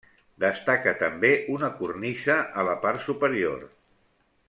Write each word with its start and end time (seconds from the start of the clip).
Destaca 0.43 0.93
també 1.01 1.31
una 1.57 1.69
cornisa 1.83 2.39
a 2.63 2.67
la 2.71 2.77
part 2.87 3.07
superior. 3.11 3.65